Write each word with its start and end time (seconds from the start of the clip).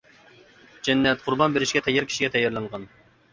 جەننەت 0.87 1.21
قۇربان 1.25 1.57
بېرىشكە 1.59 1.83
تەييار 1.89 2.09
كىشىگە 2.09 2.31
تەييارلانغان. 2.37 2.89